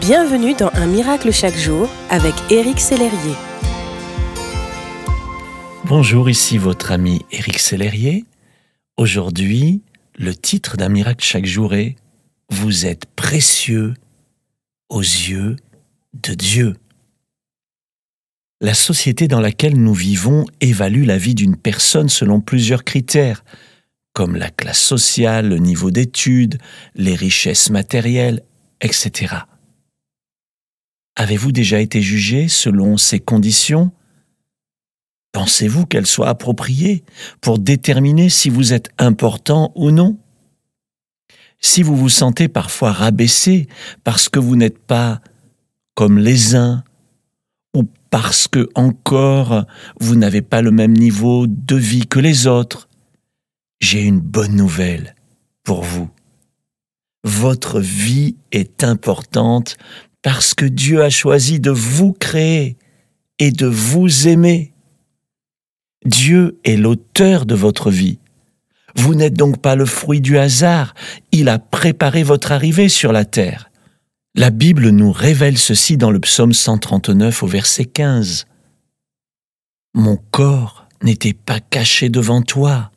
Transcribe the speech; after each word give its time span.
Bienvenue 0.00 0.54
dans 0.54 0.70
Un 0.74 0.86
miracle 0.86 1.32
chaque 1.32 1.56
jour 1.56 1.88
avec 2.10 2.34
Éric 2.50 2.80
Sellerier. 2.80 3.34
Bonjour, 5.84 6.28
ici 6.28 6.58
votre 6.58 6.92
ami 6.92 7.24
Éric 7.32 7.58
Sellerier. 7.58 8.24
Aujourd'hui, 8.98 9.82
le 10.16 10.34
titre 10.34 10.76
d'un 10.76 10.90
miracle 10.90 11.24
chaque 11.24 11.46
jour 11.46 11.74
est 11.74 11.96
Vous 12.50 12.84
êtes 12.84 13.06
précieux 13.06 13.94
aux 14.90 15.00
yeux 15.00 15.56
de 16.14 16.34
Dieu. 16.34 16.76
La 18.60 18.74
société 18.74 19.28
dans 19.28 19.40
laquelle 19.40 19.80
nous 19.80 19.94
vivons 19.94 20.44
évalue 20.60 21.04
la 21.04 21.16
vie 21.16 21.34
d'une 21.34 21.56
personne 21.56 22.08
selon 22.10 22.40
plusieurs 22.40 22.84
critères, 22.84 23.44
comme 24.12 24.36
la 24.36 24.50
classe 24.50 24.80
sociale, 24.80 25.48
le 25.48 25.58
niveau 25.58 25.90
d'études, 25.90 26.58
les 26.96 27.14
richesses 27.14 27.70
matérielles, 27.70 28.42
etc. 28.80 29.36
Avez-vous 31.16 31.50
déjà 31.50 31.80
été 31.80 32.02
jugé 32.02 32.46
selon 32.48 32.98
ces 32.98 33.20
conditions? 33.20 33.90
Pensez-vous 35.32 35.86
qu'elles 35.86 36.06
soient 36.06 36.28
appropriées 36.28 37.04
pour 37.40 37.58
déterminer 37.58 38.28
si 38.28 38.50
vous 38.50 38.72
êtes 38.72 38.90
important 38.98 39.72
ou 39.74 39.90
non? 39.90 40.18
Si 41.58 41.82
vous 41.82 41.96
vous 41.96 42.10
sentez 42.10 42.48
parfois 42.48 42.92
rabaissé 42.92 43.66
parce 44.04 44.28
que 44.28 44.38
vous 44.38 44.56
n'êtes 44.56 44.78
pas 44.78 45.20
comme 45.94 46.18
les 46.18 46.54
uns, 46.54 46.84
ou 47.74 47.84
parce 48.10 48.48
que 48.48 48.68
encore 48.74 49.64
vous 49.98 50.16
n'avez 50.16 50.42
pas 50.42 50.62
le 50.62 50.70
même 50.70 50.92
niveau 50.92 51.46
de 51.46 51.76
vie 51.76 52.06
que 52.06 52.18
les 52.18 52.46
autres, 52.46 52.88
j'ai 53.80 54.02
une 54.02 54.20
bonne 54.20 54.54
nouvelle 54.54 55.14
pour 55.64 55.82
vous. 55.82 56.08
Votre 57.24 57.80
vie 57.80 58.36
est 58.52 58.84
importante 58.84 59.76
parce 60.26 60.54
que 60.54 60.64
Dieu 60.64 61.04
a 61.04 61.08
choisi 61.08 61.60
de 61.60 61.70
vous 61.70 62.12
créer 62.12 62.78
et 63.38 63.52
de 63.52 63.68
vous 63.68 64.26
aimer. 64.26 64.72
Dieu 66.04 66.58
est 66.64 66.74
l'auteur 66.74 67.46
de 67.46 67.54
votre 67.54 67.92
vie. 67.92 68.18
Vous 68.96 69.14
n'êtes 69.14 69.34
donc 69.34 69.62
pas 69.62 69.76
le 69.76 69.86
fruit 69.86 70.20
du 70.20 70.36
hasard, 70.36 70.94
il 71.30 71.48
a 71.48 71.60
préparé 71.60 72.24
votre 72.24 72.50
arrivée 72.50 72.88
sur 72.88 73.12
la 73.12 73.24
terre. 73.24 73.70
La 74.34 74.50
Bible 74.50 74.88
nous 74.88 75.12
révèle 75.12 75.58
ceci 75.58 75.96
dans 75.96 76.10
le 76.10 76.18
psaume 76.18 76.52
139 76.52 77.44
au 77.44 77.46
verset 77.46 77.84
15. 77.84 78.46
Mon 79.94 80.16
corps 80.32 80.88
n'était 81.04 81.34
pas 81.34 81.60
caché 81.60 82.08
devant 82.08 82.42
toi, 82.42 82.90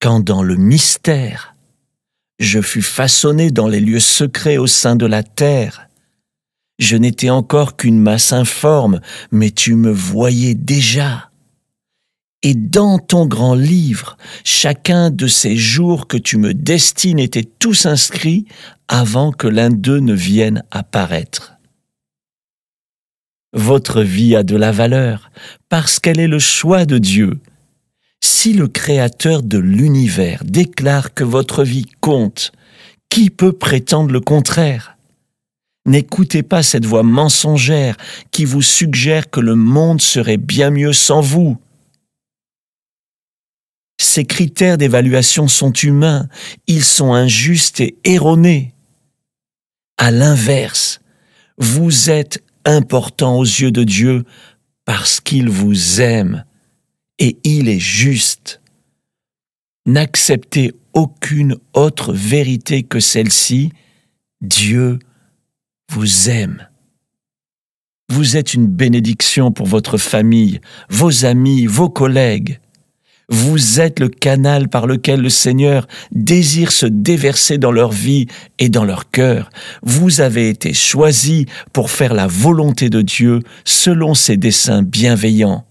quand 0.00 0.20
dans 0.20 0.42
le 0.42 0.56
mystère, 0.56 1.56
je 2.38 2.62
fus 2.62 2.80
façonné 2.80 3.50
dans 3.50 3.68
les 3.68 3.80
lieux 3.80 4.00
secrets 4.00 4.56
au 4.56 4.66
sein 4.66 4.96
de 4.96 5.04
la 5.04 5.22
terre. 5.22 5.87
Je 6.78 6.96
n'étais 6.96 7.30
encore 7.30 7.76
qu'une 7.76 7.98
masse 7.98 8.32
informe, 8.32 9.00
mais 9.32 9.50
tu 9.50 9.74
me 9.74 9.90
voyais 9.90 10.54
déjà. 10.54 11.30
Et 12.44 12.54
dans 12.54 12.98
ton 12.98 13.26
grand 13.26 13.54
livre, 13.54 14.16
chacun 14.44 15.10
de 15.10 15.26
ces 15.26 15.56
jours 15.56 16.06
que 16.06 16.16
tu 16.16 16.38
me 16.38 16.54
destines 16.54 17.18
était 17.18 17.48
tous 17.58 17.86
inscrits 17.86 18.46
avant 18.86 19.32
que 19.32 19.48
l'un 19.48 19.70
d'eux 19.70 19.98
ne 19.98 20.14
vienne 20.14 20.62
apparaître. 20.70 21.54
Votre 23.52 24.02
vie 24.02 24.36
a 24.36 24.44
de 24.44 24.56
la 24.56 24.70
valeur 24.70 25.30
parce 25.68 25.98
qu'elle 25.98 26.20
est 26.20 26.28
le 26.28 26.38
choix 26.38 26.84
de 26.84 26.98
Dieu. 26.98 27.40
Si 28.20 28.52
le 28.52 28.68
Créateur 28.68 29.42
de 29.42 29.58
l'univers 29.58 30.44
déclare 30.44 31.14
que 31.14 31.24
votre 31.24 31.64
vie 31.64 31.86
compte, 32.00 32.52
qui 33.08 33.30
peut 33.30 33.52
prétendre 33.52 34.12
le 34.12 34.20
contraire? 34.20 34.97
N'écoutez 35.88 36.42
pas 36.42 36.62
cette 36.62 36.84
voix 36.84 37.02
mensongère 37.02 37.96
qui 38.30 38.44
vous 38.44 38.60
suggère 38.60 39.30
que 39.30 39.40
le 39.40 39.54
monde 39.54 40.02
serait 40.02 40.36
bien 40.36 40.68
mieux 40.68 40.92
sans 40.92 41.22
vous. 41.22 41.56
Ces 43.98 44.26
critères 44.26 44.76
d'évaluation 44.76 45.48
sont 45.48 45.72
humains, 45.72 46.28
ils 46.66 46.84
sont 46.84 47.14
injustes 47.14 47.80
et 47.80 47.96
erronés. 48.04 48.74
À 49.96 50.10
l'inverse, 50.10 51.00
vous 51.56 52.10
êtes 52.10 52.44
important 52.66 53.38
aux 53.38 53.44
yeux 53.44 53.72
de 53.72 53.82
Dieu 53.82 54.24
parce 54.84 55.20
qu'il 55.20 55.48
vous 55.48 56.02
aime 56.02 56.44
et 57.18 57.38
il 57.44 57.66
est 57.70 57.80
juste. 57.80 58.60
N'acceptez 59.86 60.74
aucune 60.92 61.56
autre 61.72 62.12
vérité 62.12 62.82
que 62.82 63.00
celle-ci, 63.00 63.72
Dieu 64.42 64.98
vous 65.90 66.28
aime. 66.30 66.68
Vous 68.10 68.36
êtes 68.36 68.54
une 68.54 68.66
bénédiction 68.66 69.52
pour 69.52 69.66
votre 69.66 69.98
famille, 69.98 70.60
vos 70.88 71.24
amis, 71.24 71.66
vos 71.66 71.90
collègues. 71.90 72.60
Vous 73.30 73.80
êtes 73.80 74.00
le 74.00 74.08
canal 74.08 74.68
par 74.68 74.86
lequel 74.86 75.20
le 75.20 75.28
Seigneur 75.28 75.86
désire 76.12 76.72
se 76.72 76.86
déverser 76.86 77.58
dans 77.58 77.72
leur 77.72 77.92
vie 77.92 78.26
et 78.58 78.70
dans 78.70 78.84
leur 78.84 79.10
cœur. 79.10 79.50
Vous 79.82 80.22
avez 80.22 80.48
été 80.48 80.72
choisis 80.72 81.44
pour 81.74 81.90
faire 81.90 82.14
la 82.14 82.26
volonté 82.26 82.88
de 82.88 83.02
Dieu 83.02 83.40
selon 83.64 84.14
ses 84.14 84.38
desseins 84.38 84.82
bienveillants 84.82 85.67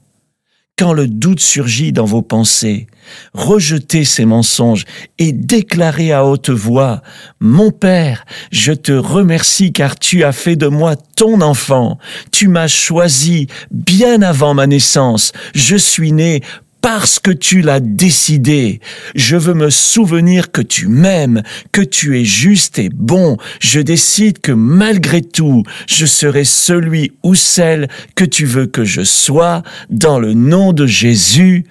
quand 0.78 0.94
le 0.94 1.08
doute 1.08 1.40
surgit 1.40 1.92
dans 1.92 2.06
vos 2.06 2.22
pensées, 2.22 2.88
rejetez 3.34 4.06
ces 4.06 4.26
mensonges 4.26 4.86
et 5.18 5.32
déclarez 5.32 6.12
à 6.12 6.26
haute 6.26 6.52
voix, 6.52 7.02
Mon 7.40 7.72
Père, 7.72 8.26
je 8.52 8.74
te 8.74 8.92
remercie 8.92 9.74
car 9.74 9.98
tu 9.98 10.24
as 10.24 10.32
fait 10.32 10.56
de 10.56 10.68
moi 10.68 10.96
ton 11.16 11.42
enfant, 11.42 11.98
tu 12.32 12.48
m'as 12.48 12.68
choisi 12.68 13.48
bien 13.72 14.22
avant 14.22 14.54
ma 14.54 14.68
naissance, 14.68 15.32
je 15.56 15.76
suis 15.76 16.12
né 16.12 16.42
parce 16.82 17.20
que 17.20 17.32
tu 17.32 17.62
l'as 17.62 17.80
décidé. 17.80 18.80
Je 19.16 19.36
veux 19.36 19.54
me 19.54 19.70
souvenir 19.70 20.52
que 20.52 20.62
tu 20.62 20.88
m'aimes, 20.88 21.44
que 21.72 21.82
tu 21.82 22.20
es 22.20 22.26
juste 22.26 22.80
et 22.80 22.90
bon. 22.90 23.38
Je 23.60 23.80
décide 23.80 24.40
que 24.40 24.52
malgré 24.52 25.22
tout, 25.22 25.64
je 25.88 26.06
serai 26.06 26.44
celui 26.44 27.14
ou 27.24 27.36
celle 27.36 27.88
que 28.16 28.26
tu 28.26 28.46
veux 28.46 28.68
que 28.68 28.84
je 28.84 29.04
sois, 29.04 29.64
dans 29.90 30.20
le 30.20 30.34
nom 30.34 30.74
de 30.74 30.86
Jésus. 30.86 31.66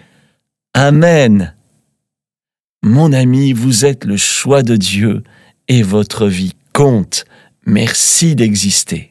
Amen. 0.74 1.54
Mon 2.82 3.12
ami, 3.12 3.52
vous 3.52 3.84
êtes 3.84 4.04
le 4.04 4.16
choix 4.16 4.62
de 4.62 4.76
Dieu 4.76 5.22
et 5.68 5.82
votre 5.82 6.26
vie 6.26 6.54
compte. 6.72 7.24
Merci 7.64 8.36
d'exister. 8.36 9.10